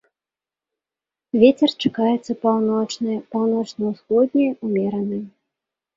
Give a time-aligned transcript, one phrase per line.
[1.43, 5.25] Вецер чакаецца паўночны, паўночна-ўсходні ўмераны.